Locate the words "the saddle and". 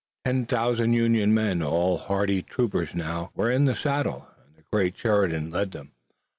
3.65-4.55